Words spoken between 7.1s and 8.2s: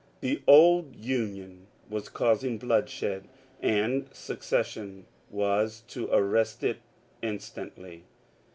instantly.